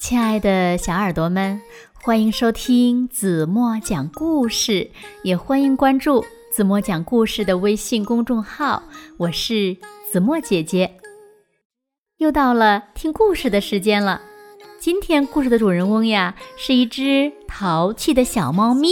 [0.00, 1.60] 亲爱的小耳朵们，
[1.92, 4.90] 欢迎收听子墨讲故事，
[5.22, 8.82] 也欢迎关注子墨讲故事的微信公众号。
[9.18, 9.76] 我是
[10.10, 10.96] 子墨姐姐。
[12.16, 14.22] 又到了听故事的时间了。
[14.80, 18.88] 今天故事的主人翁呀，是一只淘气的小猫咪。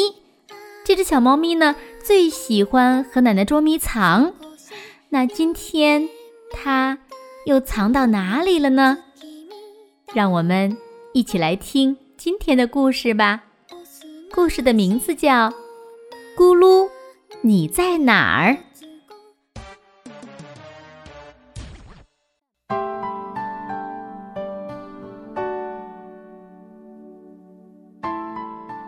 [0.85, 4.35] 这只小猫咪呢，最喜欢和奶奶捉迷藏。
[5.09, 6.07] 那今天
[6.53, 6.99] 它
[7.47, 8.99] 又藏到哪里了呢？
[10.15, 10.77] 让我们。
[11.19, 13.43] 一起来听今天的故事吧。
[14.33, 15.51] 故事的名字叫
[16.37, 16.89] 《咕噜，
[17.41, 18.53] 你在哪儿》。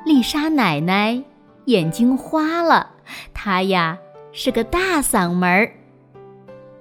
[0.05, 1.21] 丽莎奶奶
[1.65, 2.93] 眼睛花了，
[3.35, 3.99] 她呀
[4.31, 5.73] 是个大嗓门儿。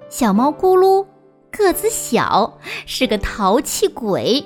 [0.08, 1.04] 小猫咕噜
[1.50, 2.56] 个子小，
[2.86, 4.44] 是个淘气鬼。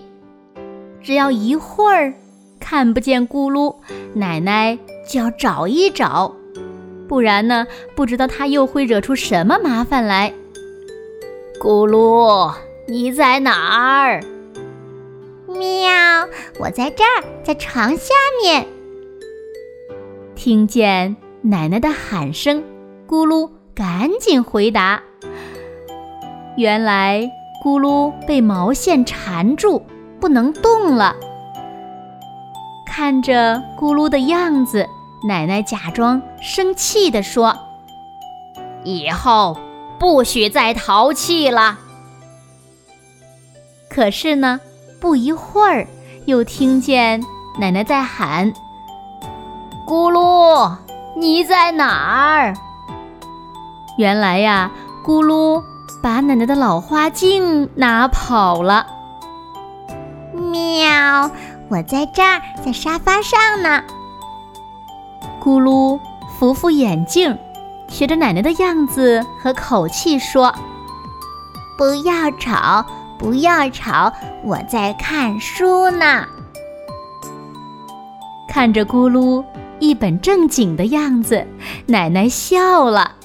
[1.04, 2.14] 只要一会儿
[2.58, 3.76] 看不见咕噜，
[4.14, 6.34] 奶奶就要找一找，
[7.06, 10.32] 不然呢，不知道他又会惹出什么麻烦来。
[11.60, 12.50] 咕噜，
[12.88, 14.22] 你在哪儿？
[15.46, 16.26] 喵，
[16.58, 18.66] 我在这儿，在床下面。
[20.34, 22.64] 听见奶奶的喊声，
[23.06, 25.02] 咕噜赶紧回答。
[26.56, 27.30] 原来
[27.62, 29.82] 咕噜被毛线缠住。
[30.24, 31.14] 不能动了。
[32.86, 34.88] 看着咕噜的样子，
[35.28, 37.54] 奶奶假装生气地说
[38.84, 39.54] ：“以后
[39.98, 41.78] 不许再淘气了。”
[43.90, 44.58] 可是呢，
[44.98, 45.86] 不一会儿，
[46.24, 47.22] 又听见
[47.60, 48.50] 奶奶在喊
[49.86, 50.74] ：“咕噜，
[51.18, 52.54] 你在哪儿？”
[53.98, 54.70] 原来呀，
[55.04, 55.62] 咕噜
[56.02, 58.86] 把奶奶的老花镜拿跑了。
[60.54, 61.30] 喵！
[61.68, 63.82] 我在这儿，在沙发上呢。
[65.42, 65.98] 咕噜
[66.38, 67.36] 扶扶眼镜，
[67.88, 70.54] 学着奶奶的样子和口气说
[71.76, 72.86] ：“不要吵，
[73.18, 74.12] 不要吵，
[74.44, 76.24] 我在看书呢。”
[78.48, 79.44] 看着咕噜
[79.80, 81.44] 一本正经的样子，
[81.86, 83.16] 奶奶笑了。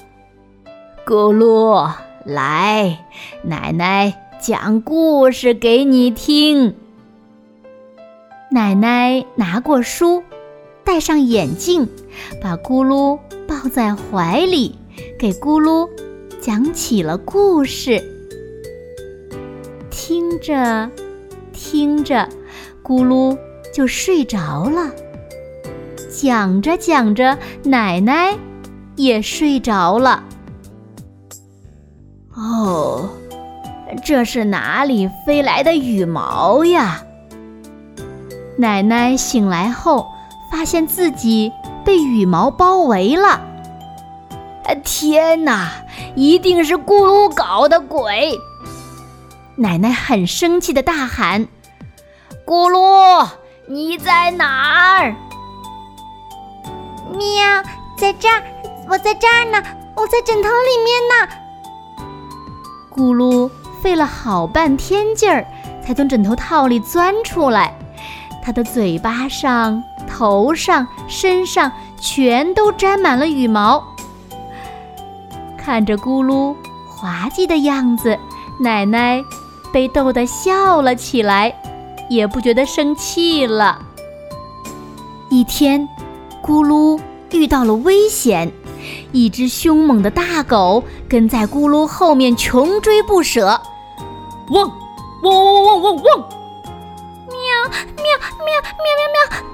[1.06, 1.92] 咕噜，
[2.24, 2.98] 来，
[3.44, 6.74] 奶奶讲故事给你听。
[8.52, 10.24] 奶奶拿过书，
[10.82, 11.88] 戴上眼镜，
[12.42, 13.16] 把咕噜
[13.46, 14.76] 抱在怀里，
[15.16, 15.88] 给咕噜
[16.40, 18.02] 讲起了故事。
[19.88, 20.90] 听着，
[21.52, 22.28] 听着，
[22.82, 23.38] 咕噜
[23.72, 24.90] 就睡着了。
[26.10, 28.36] 讲着讲着，奶奶
[28.96, 30.24] 也睡着了。
[32.34, 33.08] 哦，
[34.04, 37.04] 这是哪里飞来的羽毛呀？
[38.60, 40.12] 奶奶醒来后，
[40.50, 41.50] 发现自己
[41.82, 43.40] 被羽毛包围了。
[44.84, 45.70] 天哪，
[46.14, 48.38] 一定是咕噜搞的鬼！
[49.56, 51.48] 奶奶很生气的大喊
[52.44, 53.26] ：“咕噜，
[53.66, 55.14] 你在哪儿？”
[57.16, 57.62] 喵，
[57.96, 58.42] 在这儿，
[58.90, 59.62] 我在这儿呢，
[59.96, 61.14] 我在枕头里面呢。
[62.94, 63.50] 咕噜
[63.82, 65.46] 费了好半天劲儿，
[65.82, 67.74] 才从枕头套里钻出来。
[68.42, 71.70] 它的嘴巴上、头上、身上
[72.00, 73.84] 全都沾满了羽毛。
[75.56, 76.54] 看着咕噜
[76.88, 78.18] 滑稽的样子，
[78.58, 79.22] 奶奶
[79.72, 81.54] 被逗得笑了起来，
[82.08, 83.78] 也不觉得生气了。
[85.28, 85.88] 一天，
[86.42, 86.98] 咕噜
[87.30, 88.50] 遇到了危险，
[89.12, 93.60] 一只凶猛的大狗跟在咕噜后面穷追不舍，
[94.50, 94.68] 汪
[95.22, 96.02] 汪汪汪汪汪！
[97.28, 98.04] 喵喵
[98.44, 99.46] 喵喵喵喵！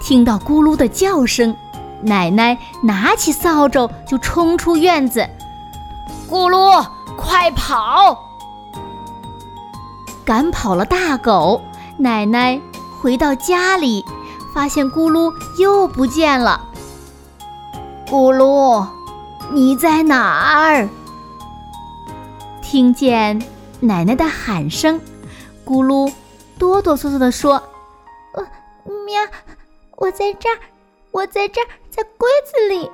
[0.00, 1.56] 听到咕噜的叫声，
[2.02, 5.26] 奶奶拿起扫帚就冲出院子。
[6.28, 6.84] 咕噜，
[7.16, 8.18] 快跑！
[10.24, 11.60] 赶跑了大狗，
[11.96, 12.60] 奶奶
[13.00, 14.04] 回到家里，
[14.52, 16.60] 发现咕噜又不见了。
[18.08, 18.86] 咕噜，
[19.52, 20.88] 你在哪儿？
[22.62, 23.40] 听见
[23.80, 25.00] 奶奶的喊声，
[25.64, 26.12] 咕噜。
[26.58, 27.62] 哆哆嗦嗦地说
[28.34, 28.42] ：“呃，
[29.04, 29.20] 喵，
[29.96, 30.58] 我在这儿，
[31.10, 32.90] 我在这儿，在柜子里。”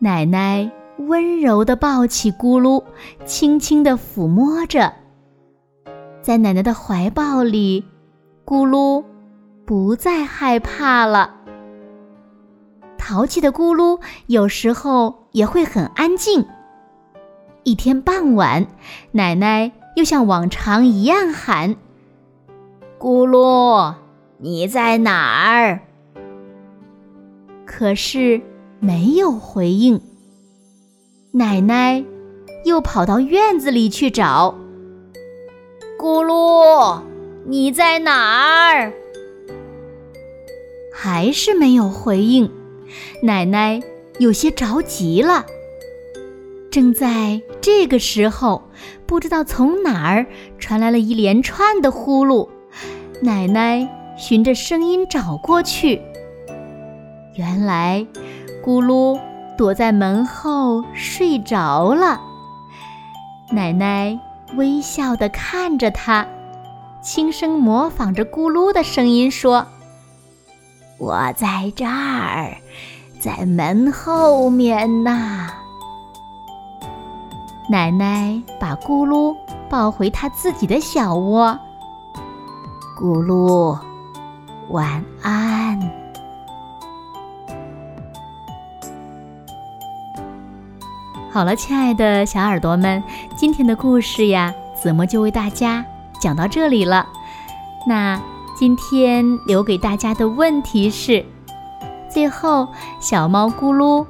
[0.00, 2.82] 奶奶温柔地抱起咕噜，
[3.24, 4.92] 轻轻地抚摸着，
[6.22, 7.84] 在奶奶的怀抱里，
[8.46, 9.04] 咕噜
[9.66, 11.34] 不再害怕了。
[12.96, 16.46] 淘气的咕噜有时候也会很安静。
[17.64, 18.66] 一天傍晚，
[19.12, 19.70] 奶奶。
[19.96, 21.76] 又像往常一样喊
[22.98, 23.94] ：“咕噜，
[24.38, 25.80] 你在哪儿？”
[27.66, 28.40] 可是
[28.80, 30.00] 没有回应。
[31.32, 32.04] 奶奶
[32.64, 34.54] 又跑到院子里去找
[36.00, 37.00] ：“咕噜，
[37.46, 38.92] 你在哪儿？”
[40.94, 42.50] 还是没有回应。
[43.22, 43.80] 奶奶
[44.18, 45.44] 有些着急了。
[46.70, 48.62] 正在这个时候，
[49.06, 50.26] 不知道从哪儿
[50.58, 52.48] 传来了一连串的呼噜。
[53.22, 56.00] 奶奶循着声音找过去，
[57.36, 58.06] 原来
[58.64, 59.18] 咕噜
[59.56, 62.20] 躲在门后睡着了。
[63.50, 64.20] 奶奶
[64.56, 66.26] 微笑地看着他，
[67.02, 69.66] 轻声模仿着咕噜的声音说
[71.00, 72.56] ：“我在这儿，
[73.18, 75.48] 在门后面呢。”
[77.70, 79.36] 奶奶把咕噜
[79.68, 81.58] 抱回她自己的小窝。
[82.98, 83.78] 咕噜，
[84.70, 85.78] 晚安。
[91.30, 93.02] 好了，亲爱的小耳朵们，
[93.36, 95.84] 今天的故事呀，子墨就为大家
[96.18, 97.06] 讲到这里了。
[97.86, 98.18] 那
[98.56, 101.24] 今天留给大家的问题是：
[102.08, 102.66] 最后，
[102.98, 104.06] 小猫咕噜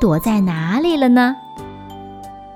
[0.00, 1.34] 躲在哪里了呢？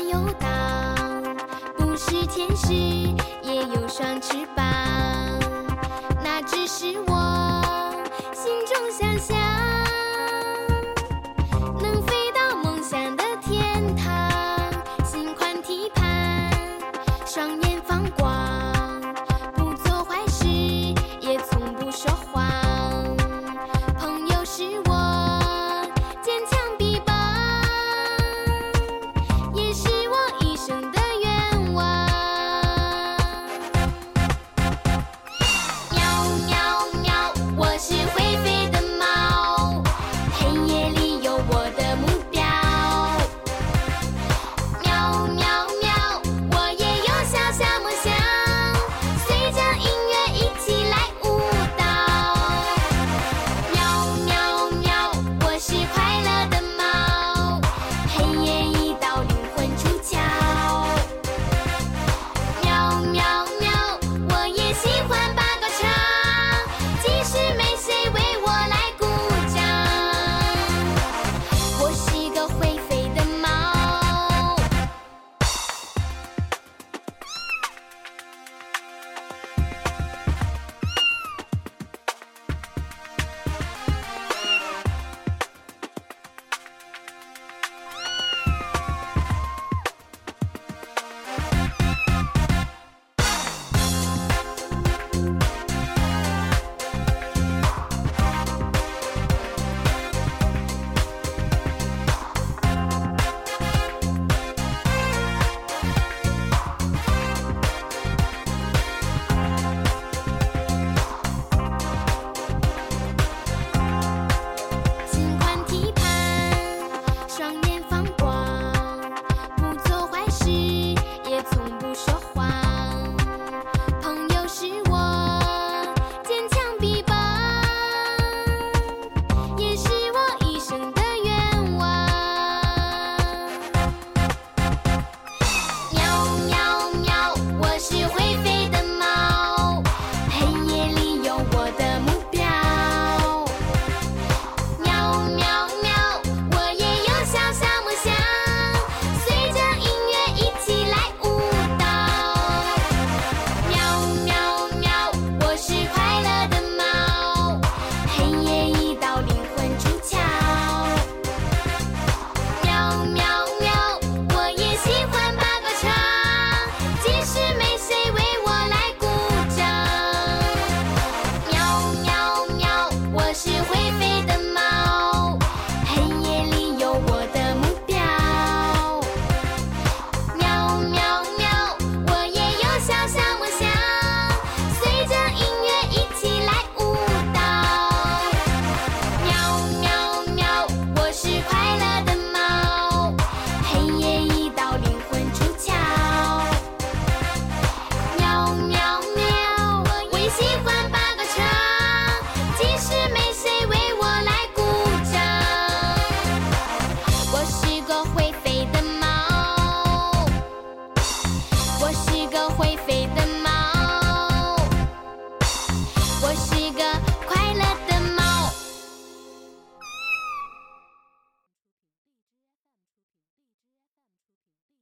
[0.00, 0.48] 游荡，
[1.76, 2.72] 不是天使
[3.42, 4.64] 也有双翅膀，
[41.48, 41.69] what